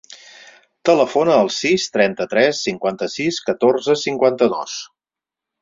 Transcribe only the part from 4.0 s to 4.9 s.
cinquanta-dos.